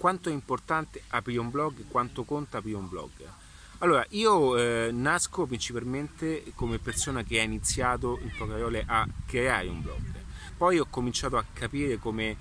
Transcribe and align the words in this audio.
quanto 0.00 0.30
è 0.30 0.32
importante 0.32 1.02
aprire 1.08 1.40
un 1.40 1.50
blog, 1.50 1.84
quanto 1.88 2.24
conta 2.24 2.56
aprire 2.56 2.78
un 2.78 2.88
blog. 2.88 3.10
Allora, 3.80 4.02
io 4.12 4.56
eh, 4.56 4.90
nasco 4.90 5.44
principalmente 5.44 6.52
come 6.54 6.78
persona 6.78 7.22
che 7.22 7.38
ha 7.38 7.42
iniziato 7.42 8.18
in 8.22 8.30
poche 8.34 8.52
parole 8.52 8.82
a 8.86 9.06
creare 9.26 9.68
un 9.68 9.82
blog. 9.82 10.00
Poi 10.56 10.78
ho 10.78 10.86
cominciato 10.88 11.36
a 11.36 11.44
capire 11.52 11.98
come 11.98 12.34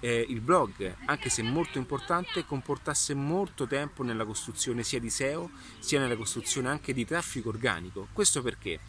eh, 0.00 0.26
il 0.28 0.42
blog, 0.42 0.96
anche 1.06 1.30
se 1.30 1.40
molto 1.40 1.78
importante, 1.78 2.44
comportasse 2.44 3.14
molto 3.14 3.66
tempo 3.66 4.02
nella 4.02 4.26
costruzione 4.26 4.82
sia 4.82 5.00
di 5.00 5.08
SEO 5.08 5.48
sia 5.78 6.00
nella 6.00 6.16
costruzione 6.16 6.68
anche 6.68 6.92
di 6.92 7.06
traffico 7.06 7.48
organico. 7.48 8.08
Questo 8.12 8.42
perché? 8.42 8.80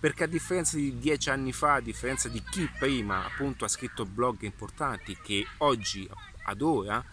Perché 0.00 0.24
a 0.24 0.28
differenza 0.28 0.76
di 0.76 0.98
dieci 0.98 1.30
anni 1.30 1.52
fa, 1.52 1.74
a 1.74 1.80
differenza 1.80 2.28
di 2.28 2.42
chi 2.42 2.68
prima 2.76 3.24
appunto 3.24 3.64
ha 3.64 3.68
scritto 3.68 4.04
blog 4.04 4.42
importanti 4.42 5.16
che 5.22 5.46
oggi 5.58 6.10
ad 6.42 6.60
ora 6.60 7.04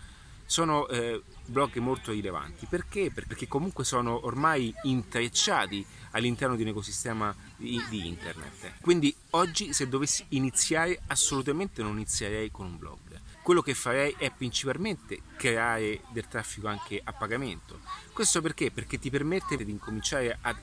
sono 0.45 0.87
eh, 0.87 1.21
blog 1.45 1.75
molto 1.77 2.11
rilevanti. 2.11 2.65
Perché? 2.65 3.11
Perché 3.11 3.47
comunque 3.47 3.83
sono 3.83 4.25
ormai 4.25 4.73
intrecciati 4.83 5.85
all'interno 6.11 6.55
di 6.55 6.61
un 6.61 6.69
ecosistema 6.69 7.35
di, 7.57 7.81
di, 7.89 8.07
internet. 8.07 8.73
Quindi 8.81 9.15
oggi 9.31 9.73
se 9.73 9.87
dovessi 9.87 10.25
iniziare 10.29 10.99
assolutamente 11.07 11.81
non 11.81 11.93
inizierei 11.93 12.51
con 12.51 12.65
un 12.65 12.77
blog. 12.77 12.99
Quello 13.41 13.61
che 13.61 13.75
farei 13.75 14.15
è 14.17 14.31
principalmente 14.31 15.19
creare 15.37 16.01
del 16.09 16.27
traffico 16.27 16.67
anche 16.67 16.99
a 17.03 17.13
pagamento. 17.13 17.79
Questo 18.11 18.41
perché? 18.41 18.71
Perché 18.71 18.97
ti 18.97 19.11
permette 19.11 19.55
di 19.55 19.69
incominciare 19.69 20.37
a, 20.41 20.55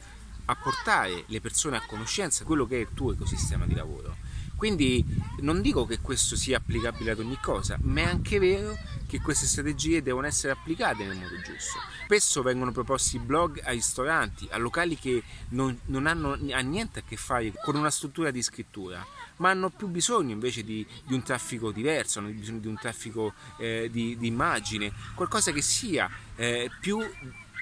a 0.46 0.56
portare 0.56 1.24
le 1.26 1.40
persone 1.40 1.76
a 1.76 1.86
conoscenza 1.86 2.40
di 2.40 2.46
quello 2.46 2.66
che 2.66 2.78
è 2.78 2.80
il 2.80 2.88
tuo 2.92 3.12
ecosistema 3.12 3.66
di 3.66 3.74
lavoro 3.74 4.21
quindi 4.62 5.04
non 5.40 5.60
dico 5.60 5.86
che 5.86 5.98
questo 5.98 6.36
sia 6.36 6.58
applicabile 6.58 7.10
ad 7.10 7.18
ogni 7.18 7.36
cosa, 7.42 7.76
ma 7.80 8.02
è 8.02 8.04
anche 8.04 8.38
vero 8.38 8.78
che 9.08 9.20
queste 9.20 9.46
strategie 9.46 10.02
devono 10.02 10.28
essere 10.28 10.52
applicate 10.52 11.02
nel 11.02 11.16
modo 11.16 11.34
giusto. 11.38 11.80
Spesso 12.04 12.42
vengono 12.42 12.70
proposti 12.70 13.18
blog 13.18 13.60
a 13.64 13.72
ristoranti, 13.72 14.46
a 14.52 14.58
locali 14.58 14.96
che 14.96 15.24
non, 15.48 15.76
non 15.86 16.06
hanno 16.06 16.36
niente 16.36 17.00
a 17.00 17.02
che 17.04 17.16
fare 17.16 17.52
con 17.64 17.74
una 17.74 17.90
struttura 17.90 18.30
di 18.30 18.40
scrittura, 18.40 19.04
ma 19.38 19.50
hanno 19.50 19.68
più 19.68 19.88
bisogno 19.88 20.30
invece 20.30 20.62
di, 20.62 20.86
di 21.08 21.12
un 21.12 21.24
traffico 21.24 21.72
diverso, 21.72 22.20
hanno 22.20 22.28
bisogno 22.28 22.60
di 22.60 22.68
un 22.68 22.78
traffico 22.78 23.34
eh, 23.58 23.88
di, 23.90 24.16
di, 24.16 24.28
immagine, 24.28 24.92
qualcosa 25.16 25.50
che 25.50 25.60
sia 25.60 26.08
eh, 26.36 26.70
più 26.78 27.00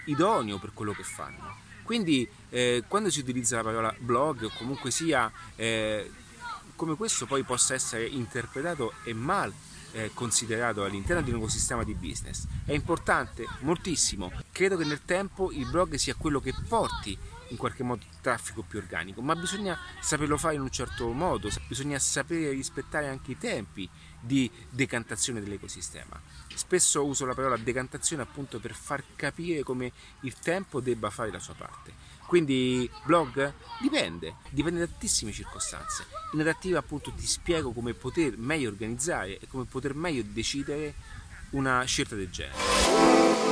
idoneo 0.05 0.59
per 0.59 0.73
quello 0.75 0.92
che 0.92 1.05
fanno. 1.05 1.57
Quindi 1.83 2.29
eh, 2.51 2.85
quando 2.87 3.09
si 3.09 3.20
utilizza 3.20 3.57
la 3.57 3.62
parola 3.62 3.95
blog 3.98 4.42
o 4.42 4.51
comunque 4.55 4.91
sia 4.91 5.33
eh, 5.57 6.09
come 6.81 6.97
questo 6.97 7.27
poi 7.27 7.42
possa 7.42 7.75
essere 7.75 8.06
interpretato 8.06 8.95
e 9.05 9.12
mal 9.12 9.53
eh, 9.92 10.12
considerato 10.14 10.83
all'interno 10.83 11.20
di 11.20 11.28
un 11.28 11.36
ecosistema 11.36 11.84
di 11.84 11.92
business. 11.92 12.47
È 12.64 12.73
importante, 12.73 13.45
moltissimo. 13.59 14.33
Credo 14.50 14.78
che 14.78 14.84
nel 14.84 15.05
tempo 15.05 15.53
il 15.53 15.69
blog 15.69 15.97
sia 15.97 16.14
quello 16.14 16.41
che 16.41 16.55
porti 16.67 17.19
in 17.51 17.56
qualche 17.56 17.83
modo 17.83 18.05
traffico 18.20 18.62
più 18.62 18.79
organico, 18.79 19.20
ma 19.20 19.37
bisogna 19.37 19.79
saperlo 20.01 20.37
fare 20.37 20.55
in 20.55 20.61
un 20.61 20.70
certo 20.70 21.11
modo, 21.12 21.48
bisogna 21.69 21.98
sapere 21.98 22.51
rispettare 22.51 23.09
anche 23.09 23.33
i 23.33 23.39
tempi 23.39 23.89
di 24.20 24.51
decantazione 24.69 25.41
dell'ecosistema. 25.41 26.20
Spesso 26.55 27.05
uso 27.05 27.25
la 27.25 27.34
parola 27.34 27.57
decantazione 27.57 28.23
appunto 28.23 28.61
per 28.61 28.75
far 28.75 29.03
capire 29.17 29.62
come 29.62 29.92
il 30.20 30.34
tempo 30.34 30.81
debba 30.81 31.11
fare 31.11 31.31
la 31.31 31.39
sua 31.39 31.55
parte. 31.55 32.09
Quindi 32.27 32.89
blog? 33.05 33.53
Dipende, 33.81 34.37
dipende 34.51 34.81
da 34.81 34.87
tantissime 34.87 35.33
circostanze. 35.33 36.07
In 36.33 36.41
adattiva 36.41 36.79
appunto 36.79 37.12
ti 37.12 37.27
spiego 37.27 37.73
come 37.73 37.95
poter 37.95 38.39
meglio 38.39 38.69
organizzare 38.69 39.39
e 39.39 39.48
come 39.48 39.64
poter 39.64 39.95
meglio 39.95 40.23
decidere 40.25 40.95
una 41.51 41.83
scelta 41.83 42.14
del 42.14 42.31
genere. 42.31 43.50